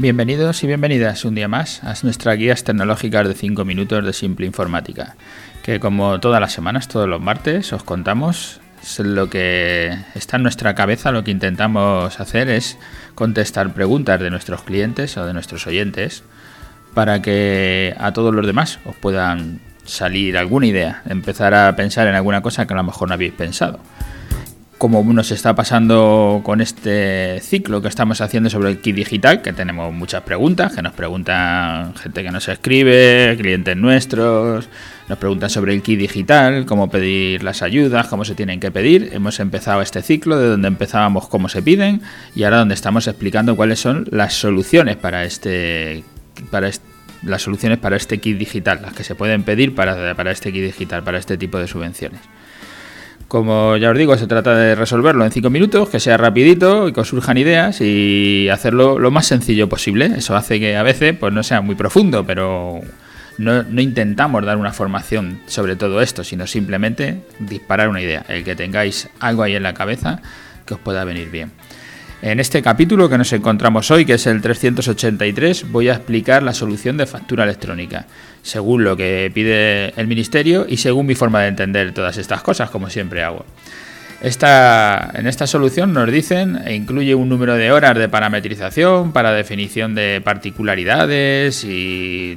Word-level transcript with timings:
Bienvenidos 0.00 0.62
y 0.62 0.68
bienvenidas 0.68 1.24
un 1.24 1.34
día 1.34 1.48
más 1.48 1.82
a 1.82 1.92
nuestras 2.04 2.38
guías 2.38 2.62
tecnológicas 2.62 3.26
de 3.26 3.34
5 3.34 3.64
minutos 3.64 4.06
de 4.06 4.12
Simple 4.12 4.46
Informática, 4.46 5.16
que 5.64 5.80
como 5.80 6.20
todas 6.20 6.40
las 6.40 6.52
semanas, 6.52 6.86
todos 6.86 7.08
los 7.08 7.20
martes, 7.20 7.72
os 7.72 7.82
contamos 7.82 8.60
lo 8.98 9.28
que 9.28 9.98
está 10.14 10.36
en 10.36 10.44
nuestra 10.44 10.76
cabeza, 10.76 11.10
lo 11.10 11.24
que 11.24 11.32
intentamos 11.32 12.20
hacer 12.20 12.48
es 12.48 12.78
contestar 13.16 13.74
preguntas 13.74 14.20
de 14.20 14.30
nuestros 14.30 14.62
clientes 14.62 15.16
o 15.16 15.26
de 15.26 15.32
nuestros 15.32 15.66
oyentes 15.66 16.22
para 16.94 17.20
que 17.20 17.92
a 17.98 18.12
todos 18.12 18.32
los 18.32 18.46
demás 18.46 18.78
os 18.84 18.94
puedan 18.94 19.58
salir 19.84 20.38
alguna 20.38 20.68
idea, 20.68 21.02
empezar 21.08 21.54
a 21.54 21.74
pensar 21.74 22.06
en 22.06 22.14
alguna 22.14 22.40
cosa 22.40 22.68
que 22.68 22.72
a 22.72 22.76
lo 22.76 22.84
mejor 22.84 23.08
no 23.08 23.14
habéis 23.14 23.32
pensado 23.32 23.80
como 24.78 25.02
nos 25.12 25.32
está 25.32 25.56
pasando 25.56 26.40
con 26.44 26.60
este 26.60 27.40
ciclo 27.40 27.82
que 27.82 27.88
estamos 27.88 28.20
haciendo 28.20 28.48
sobre 28.48 28.70
el 28.70 28.80
kit 28.80 28.94
digital, 28.94 29.42
que 29.42 29.52
tenemos 29.52 29.92
muchas 29.92 30.22
preguntas, 30.22 30.72
que 30.72 30.82
nos 30.82 30.92
preguntan 30.92 31.96
gente 31.96 32.22
que 32.22 32.30
nos 32.30 32.48
escribe, 32.48 33.36
clientes 33.36 33.76
nuestros, 33.76 34.68
nos 35.08 35.18
preguntan 35.18 35.50
sobre 35.50 35.74
el 35.74 35.82
kit 35.82 35.98
digital, 35.98 36.64
cómo 36.64 36.88
pedir 36.88 37.42
las 37.42 37.62
ayudas, 37.62 38.06
cómo 38.06 38.24
se 38.24 38.36
tienen 38.36 38.60
que 38.60 38.70
pedir. 38.70 39.10
Hemos 39.12 39.40
empezado 39.40 39.82
este 39.82 40.00
ciclo 40.00 40.38
de 40.38 40.46
donde 40.46 40.68
empezábamos 40.68 41.28
cómo 41.28 41.48
se 41.48 41.60
piden 41.60 42.00
y 42.36 42.44
ahora 42.44 42.58
donde 42.58 42.74
estamos 42.74 43.08
explicando 43.08 43.56
cuáles 43.56 43.80
son 43.80 44.06
las 44.12 44.34
soluciones 44.34 44.96
para 44.96 45.24
este 45.24 46.04
para 46.52 46.70
las 47.24 47.42
soluciones 47.42 47.78
para 47.78 47.96
este 47.96 48.18
kit 48.18 48.38
digital, 48.38 48.78
las 48.80 48.92
que 48.92 49.02
se 49.02 49.16
pueden 49.16 49.42
pedir 49.42 49.74
para, 49.74 50.14
para 50.14 50.30
este 50.30 50.52
kit 50.52 50.62
digital, 50.62 51.02
para 51.02 51.18
este 51.18 51.36
tipo 51.36 51.58
de 51.58 51.66
subvenciones. 51.66 52.20
Como 53.28 53.76
ya 53.76 53.90
os 53.90 53.98
digo, 53.98 54.16
se 54.16 54.26
trata 54.26 54.56
de 54.56 54.74
resolverlo 54.74 55.22
en 55.22 55.30
cinco 55.30 55.50
minutos, 55.50 55.90
que 55.90 56.00
sea 56.00 56.16
rapidito 56.16 56.88
y 56.88 56.94
que 56.94 57.00
os 57.00 57.08
surjan 57.08 57.36
ideas 57.36 57.78
y 57.82 58.48
hacerlo 58.48 58.98
lo 58.98 59.10
más 59.10 59.26
sencillo 59.26 59.68
posible. 59.68 60.06
Eso 60.16 60.34
hace 60.34 60.58
que 60.58 60.78
a 60.78 60.82
veces 60.82 61.14
pues 61.14 61.30
no 61.34 61.42
sea 61.42 61.60
muy 61.60 61.74
profundo, 61.74 62.24
pero 62.24 62.80
no, 63.36 63.62
no, 63.64 63.80
intentamos 63.82 64.46
dar 64.46 64.56
una 64.56 64.72
formación 64.72 65.40
sobre 65.46 65.76
todo 65.76 66.00
esto, 66.00 66.24
sino 66.24 66.46
simplemente 66.46 67.20
disparar 67.38 67.90
una 67.90 68.00
idea, 68.00 68.24
el 68.28 68.44
que 68.44 68.56
tengáis 68.56 69.10
algo 69.20 69.42
ahí 69.42 69.54
en 69.54 69.62
la 69.62 69.74
cabeza 69.74 70.22
que 70.64 70.72
os 70.72 70.80
pueda 70.80 71.04
venir 71.04 71.30
bien. 71.30 71.52
En 72.20 72.40
este 72.40 72.62
capítulo 72.62 73.08
que 73.08 73.16
nos 73.16 73.32
encontramos 73.32 73.92
hoy, 73.92 74.04
que 74.04 74.14
es 74.14 74.26
el 74.26 74.42
383, 74.42 75.70
voy 75.70 75.88
a 75.88 75.94
explicar 75.94 76.42
la 76.42 76.52
solución 76.52 76.96
de 76.96 77.06
factura 77.06 77.44
electrónica, 77.44 78.06
según 78.42 78.82
lo 78.82 78.96
que 78.96 79.30
pide 79.32 79.90
el 79.90 80.08
Ministerio 80.08 80.66
y 80.68 80.78
según 80.78 81.06
mi 81.06 81.14
forma 81.14 81.42
de 81.42 81.48
entender 81.48 81.94
todas 81.94 82.16
estas 82.16 82.42
cosas, 82.42 82.70
como 82.70 82.90
siempre 82.90 83.22
hago. 83.22 83.44
Esta, 84.20 85.12
en 85.14 85.28
esta 85.28 85.46
solución 85.46 85.92
nos 85.92 86.10
dicen 86.10 86.58
e 86.66 86.74
incluye 86.74 87.14
un 87.14 87.28
número 87.28 87.54
de 87.54 87.70
horas 87.70 87.96
de 87.96 88.08
parametrización 88.08 89.12
para 89.12 89.30
definición 89.30 89.94
de 89.94 90.20
particularidades 90.24 91.62
y 91.62 92.36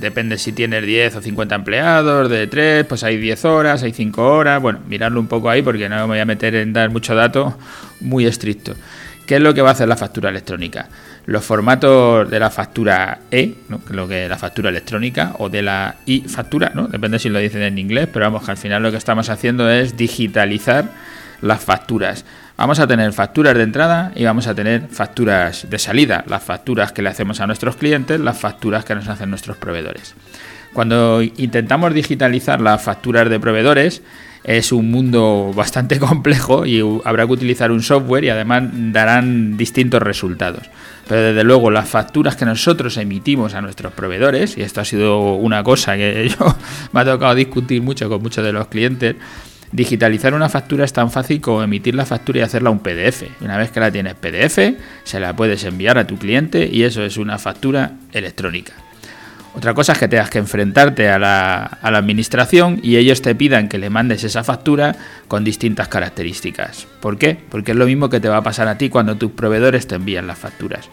depende 0.00 0.38
si 0.38 0.50
tienes 0.50 0.84
10 0.84 1.14
o 1.14 1.22
50 1.22 1.54
empleados, 1.54 2.28
de 2.28 2.48
3, 2.48 2.84
pues 2.84 3.04
hay 3.04 3.16
10 3.16 3.44
horas, 3.44 3.84
hay 3.84 3.92
5 3.92 4.20
horas, 4.28 4.60
bueno, 4.60 4.80
miradlo 4.88 5.20
un 5.20 5.28
poco 5.28 5.50
ahí 5.50 5.62
porque 5.62 5.88
no 5.88 5.98
me 5.98 6.04
voy 6.06 6.18
a 6.18 6.24
meter 6.24 6.56
en 6.56 6.72
dar 6.72 6.90
mucho 6.90 7.14
dato 7.14 7.56
muy 8.00 8.26
estricto. 8.26 8.74
¿Qué 9.30 9.36
es 9.36 9.42
lo 9.42 9.54
que 9.54 9.62
va 9.62 9.68
a 9.68 9.72
hacer 9.74 9.86
la 9.86 9.96
factura 9.96 10.28
electrónica? 10.28 10.88
Los 11.26 11.44
formatos 11.44 12.28
de 12.28 12.40
la 12.40 12.50
factura 12.50 13.20
E, 13.30 13.58
¿no? 13.68 13.80
lo 13.90 14.08
que 14.08 14.24
es 14.24 14.28
la 14.28 14.36
factura 14.36 14.70
electrónica, 14.70 15.36
o 15.38 15.48
de 15.48 15.62
la 15.62 15.98
I 16.04 16.22
factura, 16.22 16.72
¿no? 16.74 16.88
depende 16.88 17.20
si 17.20 17.28
lo 17.28 17.38
dicen 17.38 17.62
en 17.62 17.78
inglés, 17.78 18.08
pero 18.12 18.24
vamos, 18.24 18.44
que 18.44 18.50
al 18.50 18.56
final 18.56 18.82
lo 18.82 18.90
que 18.90 18.96
estamos 18.96 19.28
haciendo 19.28 19.70
es 19.70 19.96
digitalizar 19.96 20.86
las 21.42 21.60
facturas. 21.60 22.24
Vamos 22.56 22.80
a 22.80 22.88
tener 22.88 23.12
facturas 23.12 23.54
de 23.54 23.62
entrada 23.62 24.10
y 24.16 24.24
vamos 24.24 24.48
a 24.48 24.54
tener 24.56 24.88
facturas 24.88 25.70
de 25.70 25.78
salida, 25.78 26.24
las 26.26 26.42
facturas 26.42 26.90
que 26.90 27.00
le 27.00 27.10
hacemos 27.10 27.40
a 27.40 27.46
nuestros 27.46 27.76
clientes, 27.76 28.18
las 28.18 28.36
facturas 28.36 28.84
que 28.84 28.96
nos 28.96 29.06
hacen 29.06 29.30
nuestros 29.30 29.56
proveedores. 29.56 30.16
Cuando 30.72 31.22
intentamos 31.22 31.92
digitalizar 31.94 32.60
las 32.60 32.82
facturas 32.82 33.28
de 33.28 33.40
proveedores, 33.40 34.02
es 34.44 34.72
un 34.72 34.90
mundo 34.90 35.52
bastante 35.54 35.98
complejo 36.00 36.66
y 36.66 36.80
habrá 37.04 37.26
que 37.26 37.32
utilizar 37.32 37.70
un 37.70 37.82
software 37.82 38.24
y 38.24 38.30
además 38.30 38.64
darán 38.72 39.56
distintos 39.56 40.02
resultados. 40.02 40.62
Pero 41.08 41.22
desde 41.22 41.44
luego 41.44 41.70
las 41.70 41.88
facturas 41.88 42.36
que 42.36 42.44
nosotros 42.44 42.96
emitimos 42.96 43.54
a 43.54 43.60
nuestros 43.60 43.92
proveedores, 43.92 44.56
y 44.56 44.62
esto 44.62 44.80
ha 44.80 44.84
sido 44.84 45.34
una 45.34 45.62
cosa 45.64 45.96
que 45.96 46.28
yo 46.38 46.56
me 46.92 47.00
ha 47.00 47.04
tocado 47.04 47.34
discutir 47.34 47.82
mucho 47.82 48.08
con 48.08 48.22
muchos 48.22 48.44
de 48.44 48.52
los 48.52 48.68
clientes, 48.68 49.16
digitalizar 49.72 50.34
una 50.34 50.48
factura 50.48 50.84
es 50.84 50.92
tan 50.92 51.10
fácil 51.10 51.40
como 51.40 51.62
emitir 51.62 51.94
la 51.94 52.06
factura 52.06 52.40
y 52.40 52.42
hacerla 52.42 52.70
un 52.70 52.80
PDF. 52.80 53.24
Una 53.40 53.56
vez 53.56 53.70
que 53.70 53.80
la 53.80 53.90
tienes 53.90 54.14
PDF, 54.14 54.76
se 55.04 55.20
la 55.20 55.34
puedes 55.34 55.64
enviar 55.64 55.98
a 55.98 56.06
tu 56.06 56.16
cliente 56.16 56.68
y 56.70 56.82
eso 56.82 57.04
es 57.04 57.16
una 57.16 57.38
factura 57.38 57.92
electrónica. 58.12 58.72
Otra 59.54 59.74
cosa 59.74 59.92
es 59.92 59.98
que 59.98 60.08
tengas 60.08 60.30
que 60.30 60.38
enfrentarte 60.38 61.08
a 61.08 61.18
la, 61.18 61.78
administración 61.82 62.78
y 62.82 62.96
ellos 62.96 63.20
te 63.20 63.34
pidan 63.34 63.68
que 63.68 63.78
le 63.78 63.90
mandes 63.90 64.22
esa 64.22 64.44
factura 64.44 64.94
con 65.26 65.42
distintas 65.42 65.88
características. 65.88 66.86
¿Por 67.00 67.18
qué? 67.18 67.36
Porque 67.48 67.72
es 67.72 67.76
lo 67.76 67.86
mismo 67.86 68.08
que 68.08 68.20
te 68.20 68.28
va 68.28 68.38
a 68.38 68.42
pasar 68.42 68.68
a 68.68 68.78
ti 68.78 68.88
cuando 68.88 69.16
tus 69.16 69.32
proveedores 69.32 69.86
te 69.86 69.96
envían 69.96 70.26
las 70.26 70.38
facturas. 70.38 70.88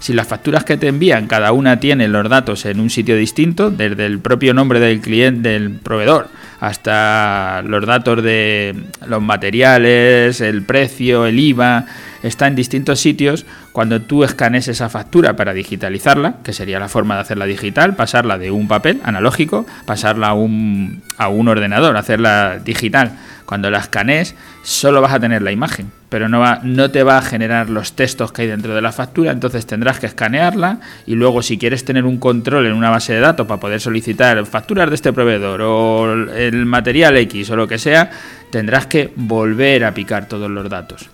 Si 0.00 0.12
las 0.12 0.28
facturas 0.28 0.64
que 0.64 0.76
te 0.76 0.86
envían, 0.86 1.26
cada 1.26 1.52
una 1.52 1.80
tiene 1.80 2.06
los 2.06 2.28
datos 2.28 2.64
en 2.66 2.78
un 2.78 2.88
sitio 2.88 3.16
distinto, 3.16 3.70
desde 3.70 4.06
el 4.06 4.20
propio 4.20 4.54
nombre 4.54 4.78
del 4.78 5.00
cliente, 5.00 5.50
del 5.50 5.70
proveedor, 5.72 6.28
hasta 6.60 7.62
los 7.62 7.84
datos 7.84 8.22
de 8.22 8.76
los 9.06 9.20
materiales, 9.20 10.40
el 10.40 10.62
precio, 10.62 11.26
el 11.26 11.38
IVA, 11.40 11.86
está 12.22 12.46
en 12.46 12.54
distintos 12.54 13.00
sitios. 13.00 13.44
Cuando 13.78 14.02
tú 14.02 14.24
escanes 14.24 14.66
esa 14.66 14.88
factura 14.88 15.36
para 15.36 15.54
digitalizarla, 15.54 16.38
que 16.42 16.52
sería 16.52 16.80
la 16.80 16.88
forma 16.88 17.14
de 17.14 17.20
hacerla 17.20 17.44
digital, 17.44 17.94
pasarla 17.94 18.36
de 18.36 18.50
un 18.50 18.66
papel 18.66 19.00
analógico, 19.04 19.66
pasarla 19.86 20.30
a 20.30 20.34
un, 20.34 21.04
a 21.16 21.28
un 21.28 21.46
ordenador, 21.46 21.96
hacerla 21.96 22.58
digital. 22.58 23.12
Cuando 23.46 23.70
la 23.70 23.78
escanees, 23.78 24.34
solo 24.64 25.00
vas 25.00 25.12
a 25.12 25.20
tener 25.20 25.42
la 25.42 25.52
imagen, 25.52 25.92
pero 26.08 26.28
no, 26.28 26.40
va, 26.40 26.58
no 26.64 26.90
te 26.90 27.04
va 27.04 27.18
a 27.18 27.22
generar 27.22 27.70
los 27.70 27.92
textos 27.92 28.32
que 28.32 28.42
hay 28.42 28.48
dentro 28.48 28.74
de 28.74 28.82
la 28.82 28.90
factura, 28.90 29.30
entonces 29.30 29.64
tendrás 29.64 30.00
que 30.00 30.06
escanearla 30.06 30.80
y 31.06 31.14
luego 31.14 31.40
si 31.42 31.56
quieres 31.56 31.84
tener 31.84 32.04
un 32.04 32.18
control 32.18 32.66
en 32.66 32.72
una 32.72 32.90
base 32.90 33.12
de 33.12 33.20
datos 33.20 33.46
para 33.46 33.60
poder 33.60 33.80
solicitar 33.80 34.44
facturas 34.46 34.88
de 34.88 34.96
este 34.96 35.12
proveedor 35.12 35.62
o 35.62 36.12
el 36.34 36.66
material 36.66 37.16
X 37.16 37.48
o 37.50 37.54
lo 37.54 37.68
que 37.68 37.78
sea, 37.78 38.10
tendrás 38.50 38.88
que 38.88 39.12
volver 39.14 39.84
a 39.84 39.94
picar 39.94 40.26
todos 40.26 40.50
los 40.50 40.68
datos 40.68 41.08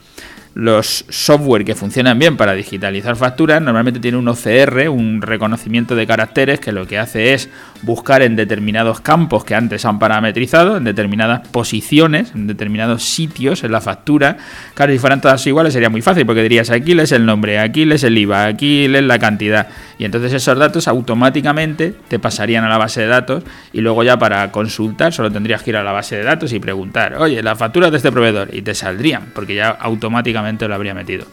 los 0.55 1.05
software 1.09 1.65
que 1.65 1.75
funcionan 1.75 2.19
bien 2.19 2.37
para 2.37 2.55
digitalizar 2.55 3.17
facturas 3.17 3.61
normalmente 3.61 4.01
tienen 4.01 4.21
un 4.21 4.29
OCR, 4.29 4.89
un 4.89 5.21
reconocimiento 5.21 5.97
de 5.97 6.07
caracteres 6.07 6.61
que 6.61 6.73
lo 6.73 6.87
que 6.87 6.99
hace 6.99 7.35
es 7.35 7.51
buscar 7.85 8.23
en 8.23 8.37
determinados 8.37 9.01
campos 9.01 9.45
que 9.45 9.55
antes 9.55 9.85
han 9.85 9.99
parametrizado, 9.99 10.77
en 10.77 10.85
determinadas 10.85 11.47
posiciones, 11.49 12.33
en 12.35 12.47
determinados 12.47 13.05
sitios 13.05 13.63
en 13.65 13.73
la 13.73 13.81
factura. 13.81 14.37
Claro, 14.75 14.93
si 14.93 14.99
fueran 14.99 15.21
todas 15.21 15.47
iguales 15.47 15.73
sería 15.73 15.91
muy 15.91 16.03
fácil 16.03 16.27
porque 16.27 16.43
dirías 16.43 16.71
aquí 16.71 16.95
les 16.95 17.13
el 17.13 17.27
nombre, 17.27 17.59
aquí 17.59 17.85
les 17.85 18.03
el 18.05 18.17
IVA, 18.17 18.47
aquí 18.47 18.89
les 18.89 19.05
la 19.05 19.19
cantidad. 19.19 19.69
Y 19.99 20.05
entonces 20.05 20.33
esos 20.33 20.59
datos 20.59 20.89
automáticamente 20.89 21.95
te 22.09 22.19
pasarían 22.19 22.65
a 22.65 22.69
la 22.69 22.79
base 22.79 23.03
de 23.03 23.07
datos 23.07 23.45
y 23.73 23.81
luego 23.81 24.03
ya 24.03 24.19
para 24.19 24.51
consultar 24.51 25.13
solo 25.13 25.31
tendrías 25.31 25.63
que 25.63 25.71
ir 25.71 25.77
a 25.77 25.85
la 25.85 25.93
base 25.93 26.17
de 26.17 26.25
datos 26.25 26.53
y 26.53 26.59
preguntar, 26.59 27.17
oye, 27.17 27.43
las 27.43 27.59
facturas 27.59 27.91
de 27.91 27.99
este 27.99 28.11
proveedor 28.11 28.49
y 28.53 28.63
te 28.63 28.75
saldrían 28.75 29.27
porque 29.35 29.55
ya 29.55 29.69
automáticamente 29.69 30.67
lo 30.67 30.75
habría 30.75 30.95
metido. 30.95 31.27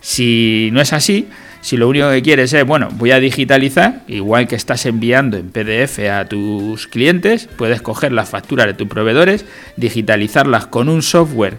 Si 0.00 0.68
no 0.72 0.82
es 0.82 0.92
así, 0.92 1.28
si 1.64 1.78
lo 1.78 1.88
único 1.88 2.10
que 2.10 2.20
quieres 2.20 2.52
es, 2.52 2.62
bueno, 2.66 2.90
voy 2.92 3.12
a 3.12 3.20
digitalizar, 3.20 4.02
igual 4.06 4.46
que 4.46 4.54
estás 4.54 4.84
enviando 4.84 5.38
en 5.38 5.48
PDF 5.48 5.98
a 6.10 6.26
tus 6.26 6.86
clientes, 6.88 7.48
puedes 7.56 7.80
coger 7.80 8.12
las 8.12 8.28
facturas 8.28 8.66
de 8.66 8.74
tus 8.74 8.86
proveedores, 8.86 9.46
digitalizarlas 9.78 10.66
con 10.66 10.90
un 10.90 11.00
software 11.00 11.56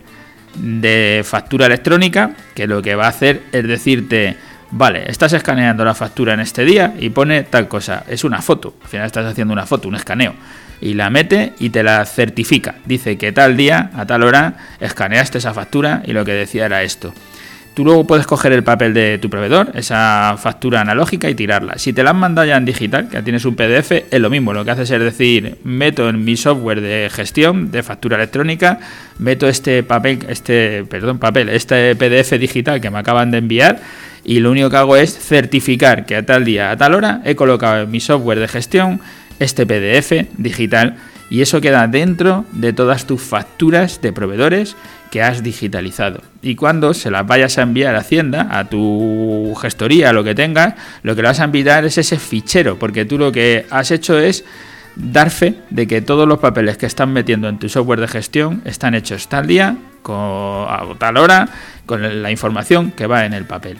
de 0.59 1.23
factura 1.25 1.65
electrónica, 1.65 2.35
que 2.53 2.67
lo 2.67 2.83
que 2.83 2.93
va 2.93 3.07
a 3.07 3.09
hacer 3.09 3.41
es 3.51 3.67
decirte, 3.67 4.37
vale, 4.69 5.09
estás 5.09 5.33
escaneando 5.33 5.83
la 5.83 5.95
factura 5.95 6.35
en 6.35 6.39
este 6.39 6.65
día 6.65 6.93
y 6.99 7.09
pone 7.09 7.41
tal 7.41 7.67
cosa, 7.67 8.03
es 8.07 8.23
una 8.23 8.43
foto, 8.43 8.75
al 8.83 8.87
final 8.87 9.07
estás 9.07 9.25
haciendo 9.25 9.53
una 9.53 9.65
foto, 9.65 9.87
un 9.87 9.95
escaneo 9.95 10.35
y 10.81 10.93
la 10.93 11.09
mete 11.09 11.53
y 11.57 11.71
te 11.71 11.81
la 11.81 12.05
certifica. 12.05 12.75
Dice 12.85 13.17
que 13.17 13.31
tal 13.31 13.57
día, 13.57 13.89
a 13.95 14.05
tal 14.05 14.21
hora, 14.21 14.53
escaneaste 14.79 15.39
esa 15.39 15.55
factura 15.55 16.03
y 16.05 16.13
lo 16.13 16.23
que 16.23 16.33
decía 16.33 16.67
era 16.67 16.83
esto. 16.83 17.11
Tú 17.75 17.83
luego 17.83 18.07
puedes 18.07 18.25
coger 18.25 18.53
el 18.53 18.63
papel 18.63 18.93
de 18.93 19.17
tu 19.17 19.29
proveedor, 19.29 19.71
esa 19.73 20.37
factura 20.41 20.79
analógica 20.79 21.29
y 21.29 21.35
tirarla. 21.35 21.77
Si 21.77 21.91
te 21.91 22.03
la 22.03 22.11
han 22.11 22.15
mandado 22.15 22.47
ya 22.47 22.55
en 22.55 22.63
digital, 22.63 23.09
que 23.09 23.21
tienes 23.21 23.43
un 23.43 23.57
PDF, 23.57 23.91
es 24.09 24.19
lo 24.21 24.29
mismo. 24.29 24.53
Lo 24.53 24.63
que 24.63 24.71
haces 24.71 24.89
es 24.89 24.99
decir, 25.01 25.57
meto 25.65 26.07
en 26.07 26.23
mi 26.23 26.37
software 26.37 26.79
de 26.79 27.09
gestión 27.11 27.71
de 27.71 27.83
factura 27.83 28.15
electrónica, 28.15 28.79
meto 29.19 29.49
este 29.49 29.83
papel, 29.83 30.19
este, 30.29 30.85
perdón, 30.85 31.19
papel, 31.19 31.49
este 31.49 31.97
PDF 31.97 32.39
digital 32.39 32.79
que 32.79 32.89
me 32.89 32.99
acaban 32.99 33.29
de 33.29 33.39
enviar 33.39 33.81
y 34.23 34.39
lo 34.39 34.51
único 34.51 34.69
que 34.69 34.77
hago 34.77 34.95
es 34.95 35.13
certificar 35.13 36.05
que 36.05 36.15
a 36.15 36.25
tal 36.25 36.45
día, 36.45 36.71
a 36.71 36.77
tal 36.77 36.93
hora, 36.93 37.21
he 37.25 37.35
colocado 37.35 37.83
en 37.83 37.91
mi 37.91 37.99
software 37.99 38.39
de 38.39 38.47
gestión 38.47 39.01
este 39.39 39.65
PDF 39.65 40.29
digital 40.37 40.95
y 41.29 41.41
eso 41.41 41.61
queda 41.61 41.87
dentro 41.87 42.45
de 42.51 42.73
todas 42.73 43.05
tus 43.05 43.21
facturas 43.21 44.01
de 44.01 44.13
proveedores 44.13 44.75
que 45.11 45.23
has 45.23 45.43
digitalizado. 45.43 46.21
Y 46.41 46.55
cuando 46.55 46.93
se 46.93 47.09
las 47.09 47.25
vayas 47.25 47.57
a 47.57 47.63
enviar 47.63 47.95
a 47.95 47.99
Hacienda, 47.99 48.47
a 48.51 48.65
tu 48.65 49.55
gestoría, 49.59 50.13
lo 50.13 50.23
que 50.23 50.35
tengas, 50.35 50.75
lo 51.03 51.15
que 51.15 51.21
le 51.21 51.29
vas 51.29 51.39
a 51.39 51.45
enviar 51.45 51.85
es 51.85 51.97
ese 51.97 52.19
fichero, 52.19 52.77
porque 52.77 53.05
tú 53.05 53.17
lo 53.17 53.31
que 53.31 53.65
has 53.69 53.91
hecho 53.91 54.19
es 54.19 54.43
dar 54.95 55.29
fe 55.29 55.55
de 55.69 55.87
que 55.87 56.01
todos 56.01 56.27
los 56.27 56.39
papeles 56.39 56.77
que 56.77 56.85
están 56.85 57.11
metiendo 57.11 57.49
en 57.49 57.59
tu 57.59 57.69
software 57.69 57.99
de 57.99 58.07
gestión 58.07 58.61
están 58.65 58.95
hechos 58.95 59.27
tal 59.27 59.47
día, 59.47 59.77
con, 60.01 60.15
a 60.15 60.83
tal 60.97 61.17
hora, 61.17 61.49
con 61.85 62.21
la 62.21 62.31
información 62.31 62.91
que 62.91 63.07
va 63.07 63.25
en 63.25 63.33
el 63.33 63.45
papel. 63.45 63.77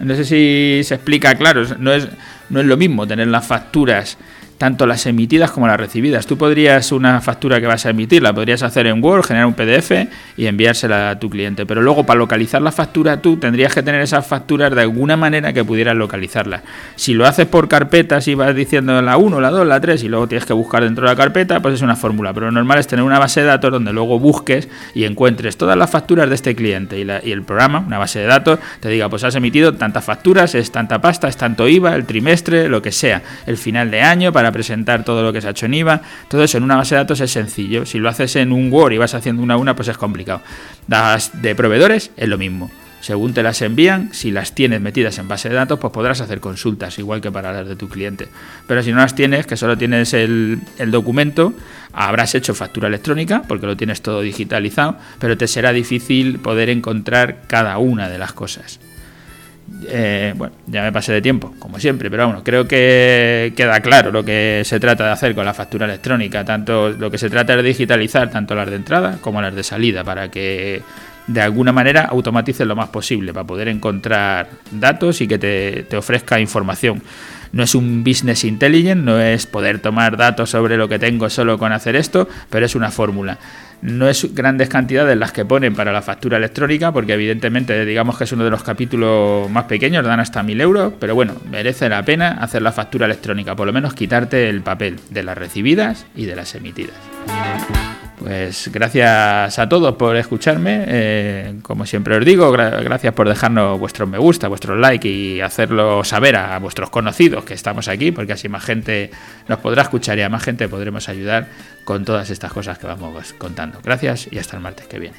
No 0.00 0.14
sé 0.16 0.24
si 0.24 0.80
se 0.84 0.94
explica 0.94 1.34
claro, 1.36 1.64
no 1.78 1.92
es, 1.92 2.08
no 2.50 2.60
es 2.60 2.66
lo 2.66 2.76
mismo 2.76 3.06
tener 3.06 3.28
las 3.28 3.46
facturas 3.46 4.18
tanto 4.62 4.86
las 4.86 5.06
emitidas 5.06 5.50
como 5.50 5.66
las 5.66 5.76
recibidas. 5.76 6.24
Tú 6.24 6.38
podrías 6.38 6.92
una 6.92 7.20
factura 7.20 7.60
que 7.60 7.66
vas 7.66 7.84
a 7.84 7.90
emitir, 7.90 8.22
la 8.22 8.32
podrías 8.32 8.62
hacer 8.62 8.86
en 8.86 9.02
Word, 9.02 9.24
generar 9.24 9.48
un 9.48 9.54
PDF 9.54 9.90
y 10.36 10.46
enviársela 10.46 11.10
a 11.10 11.18
tu 11.18 11.28
cliente. 11.28 11.66
Pero 11.66 11.82
luego 11.82 12.06
para 12.06 12.20
localizar 12.20 12.62
la 12.62 12.70
factura 12.70 13.20
tú 13.20 13.38
tendrías 13.38 13.74
que 13.74 13.82
tener 13.82 14.00
esas 14.00 14.24
facturas 14.24 14.72
de 14.72 14.82
alguna 14.82 15.16
manera 15.16 15.52
que 15.52 15.64
pudieras 15.64 15.96
localizarlas. 15.96 16.62
Si 16.94 17.12
lo 17.12 17.26
haces 17.26 17.46
por 17.46 17.66
carpetas 17.66 18.28
y 18.28 18.36
vas 18.36 18.54
diciendo 18.54 19.02
la 19.02 19.16
1, 19.16 19.40
la 19.40 19.50
2, 19.50 19.66
la 19.66 19.80
3 19.80 20.04
y 20.04 20.08
luego 20.08 20.28
tienes 20.28 20.46
que 20.46 20.52
buscar 20.52 20.84
dentro 20.84 21.08
de 21.08 21.10
la 21.10 21.16
carpeta, 21.16 21.58
pues 21.60 21.74
es 21.74 21.82
una 21.82 21.96
fórmula. 21.96 22.32
Pero 22.32 22.46
lo 22.46 22.52
normal 22.52 22.78
es 22.78 22.86
tener 22.86 23.04
una 23.04 23.18
base 23.18 23.40
de 23.40 23.46
datos 23.46 23.72
donde 23.72 23.92
luego 23.92 24.20
busques 24.20 24.68
y 24.94 25.02
encuentres 25.02 25.56
todas 25.56 25.76
las 25.76 25.90
facturas 25.90 26.28
de 26.28 26.36
este 26.36 26.54
cliente 26.54 27.00
y, 27.00 27.28
y 27.28 27.32
el 27.32 27.42
programa, 27.42 27.80
una 27.84 27.98
base 27.98 28.20
de 28.20 28.26
datos, 28.26 28.60
te 28.78 28.90
diga, 28.90 29.08
pues 29.08 29.24
has 29.24 29.34
emitido 29.34 29.74
tantas 29.74 30.04
facturas, 30.04 30.54
es 30.54 30.70
tanta 30.70 31.00
pasta, 31.00 31.26
es 31.26 31.36
tanto 31.36 31.66
IVA, 31.66 31.96
el 31.96 32.04
trimestre, 32.04 32.68
lo 32.68 32.80
que 32.80 32.92
sea, 32.92 33.22
el 33.44 33.56
final 33.56 33.90
de 33.90 34.02
año 34.02 34.32
para 34.32 34.51
presentar 34.52 35.04
todo 35.04 35.22
lo 35.22 35.32
que 35.32 35.40
se 35.40 35.48
ha 35.48 35.50
hecho 35.50 35.66
en 35.66 35.74
IVA. 35.74 36.02
Todo 36.28 36.44
eso 36.44 36.58
en 36.58 36.64
una 36.64 36.76
base 36.76 36.94
de 36.94 37.00
datos 37.00 37.20
es 37.20 37.30
sencillo. 37.30 37.86
Si 37.86 37.98
lo 37.98 38.08
haces 38.08 38.36
en 38.36 38.52
un 38.52 38.72
Word 38.72 38.92
y 38.92 38.98
vas 38.98 39.14
haciendo 39.14 39.42
una 39.42 39.54
a 39.54 39.56
una, 39.56 39.76
pues 39.76 39.88
es 39.88 39.96
complicado. 39.96 40.42
Las 40.88 41.42
de 41.42 41.54
proveedores 41.54 42.10
es 42.16 42.28
lo 42.28 42.38
mismo. 42.38 42.70
Según 43.02 43.34
te 43.34 43.42
las 43.42 43.60
envían, 43.62 44.14
si 44.14 44.30
las 44.30 44.54
tienes 44.54 44.80
metidas 44.80 45.18
en 45.18 45.26
base 45.26 45.48
de 45.48 45.56
datos, 45.56 45.80
pues 45.80 45.92
podrás 45.92 46.20
hacer 46.20 46.38
consultas, 46.38 47.00
igual 47.00 47.20
que 47.20 47.32
para 47.32 47.52
las 47.52 47.66
de 47.66 47.74
tu 47.74 47.88
cliente. 47.88 48.28
Pero 48.68 48.80
si 48.80 48.92
no 48.92 48.98
las 48.98 49.16
tienes, 49.16 49.44
que 49.44 49.56
solo 49.56 49.76
tienes 49.76 50.14
el, 50.14 50.60
el 50.78 50.92
documento, 50.92 51.52
habrás 51.92 52.36
hecho 52.36 52.54
factura 52.54 52.86
electrónica, 52.86 53.42
porque 53.48 53.66
lo 53.66 53.76
tienes 53.76 54.02
todo 54.02 54.20
digitalizado, 54.20 54.98
pero 55.18 55.36
te 55.36 55.48
será 55.48 55.72
difícil 55.72 56.38
poder 56.38 56.70
encontrar 56.70 57.42
cada 57.48 57.76
una 57.78 58.08
de 58.08 58.18
las 58.18 58.34
cosas. 58.34 58.78
Eh, 59.88 60.34
bueno, 60.36 60.54
ya 60.66 60.82
me 60.82 60.92
pasé 60.92 61.12
de 61.12 61.22
tiempo, 61.22 61.54
como 61.58 61.78
siempre, 61.78 62.10
pero 62.10 62.26
bueno, 62.26 62.42
creo 62.44 62.66
que 62.66 63.52
queda 63.56 63.80
claro 63.80 64.10
lo 64.10 64.24
que 64.24 64.62
se 64.64 64.78
trata 64.78 65.04
de 65.04 65.10
hacer 65.10 65.34
con 65.34 65.44
la 65.44 65.54
factura 65.54 65.86
electrónica. 65.86 66.44
Tanto 66.44 66.90
lo 66.90 67.10
que 67.10 67.18
se 67.18 67.30
trata 67.30 67.54
es 67.54 67.64
digitalizar 67.64 68.30
tanto 68.30 68.54
las 68.54 68.68
de 68.68 68.76
entrada 68.76 69.18
como 69.20 69.40
las 69.40 69.54
de 69.54 69.62
salida, 69.62 70.04
para 70.04 70.30
que 70.30 70.82
de 71.26 71.40
alguna 71.40 71.72
manera 71.72 72.02
automatices 72.02 72.66
lo 72.66 72.76
más 72.76 72.88
posible, 72.88 73.32
para 73.32 73.46
poder 73.46 73.68
encontrar 73.68 74.48
datos 74.70 75.20
y 75.20 75.28
que 75.28 75.38
te 75.38 75.96
ofrezca 75.96 76.40
información. 76.40 77.02
No 77.52 77.62
es 77.62 77.74
un 77.74 78.02
business 78.02 78.44
intelligent, 78.44 79.04
no 79.04 79.20
es 79.20 79.46
poder 79.46 79.78
tomar 79.78 80.16
datos 80.16 80.50
sobre 80.50 80.76
lo 80.76 80.88
que 80.88 80.98
tengo 80.98 81.28
solo 81.28 81.58
con 81.58 81.72
hacer 81.72 81.96
esto, 81.96 82.28
pero 82.48 82.64
es 82.64 82.74
una 82.74 82.90
fórmula. 82.90 83.38
No 83.82 84.08
es 84.08 84.34
grandes 84.34 84.68
cantidades 84.68 85.18
las 85.18 85.32
que 85.32 85.44
ponen 85.44 85.74
para 85.74 85.92
la 85.92 86.02
factura 86.02 86.38
electrónica, 86.38 86.92
porque 86.92 87.14
evidentemente 87.14 87.84
digamos 87.84 88.16
que 88.16 88.24
es 88.24 88.32
uno 88.32 88.44
de 88.44 88.50
los 88.50 88.62
capítulos 88.62 89.50
más 89.50 89.64
pequeños, 89.64 90.04
dan 90.04 90.20
hasta 90.20 90.42
1000 90.42 90.60
euros, 90.60 90.92
pero 90.98 91.14
bueno, 91.14 91.34
merece 91.50 91.88
la 91.88 92.02
pena 92.04 92.38
hacer 92.40 92.62
la 92.62 92.72
factura 92.72 93.06
electrónica, 93.06 93.54
por 93.54 93.66
lo 93.66 93.72
menos 93.72 93.94
quitarte 93.94 94.48
el 94.48 94.62
papel 94.62 94.98
de 95.10 95.22
las 95.22 95.36
recibidas 95.36 96.06
y 96.14 96.26
de 96.26 96.36
las 96.36 96.54
emitidas. 96.54 96.96
Pues 98.22 98.70
gracias 98.72 99.58
a 99.58 99.68
todos 99.68 99.96
por 99.96 100.16
escucharme. 100.16 100.84
Eh, 100.86 101.54
como 101.62 101.86
siempre 101.86 102.16
os 102.16 102.24
digo, 102.24 102.52
gracias 102.52 103.12
por 103.14 103.28
dejarnos 103.28 103.80
vuestros 103.80 104.08
me 104.08 104.16
gusta, 104.16 104.46
vuestros 104.46 104.78
like 104.78 105.08
y 105.08 105.40
hacerlo 105.40 106.04
saber 106.04 106.36
a 106.36 106.56
vuestros 106.60 106.90
conocidos 106.90 107.44
que 107.44 107.54
estamos 107.54 107.88
aquí, 107.88 108.12
porque 108.12 108.34
así 108.34 108.48
más 108.48 108.64
gente 108.64 109.10
nos 109.48 109.58
podrá 109.58 109.82
escuchar 109.82 110.18
y 110.18 110.22
a 110.22 110.28
más 110.28 110.44
gente 110.44 110.68
podremos 110.68 111.08
ayudar 111.08 111.48
con 111.84 112.04
todas 112.04 112.30
estas 112.30 112.52
cosas 112.52 112.78
que 112.78 112.86
vamos 112.86 113.32
contando. 113.32 113.80
Gracias 113.82 114.28
y 114.30 114.38
hasta 114.38 114.56
el 114.56 114.62
martes 114.62 114.86
que 114.86 115.00
viene. 115.00 115.16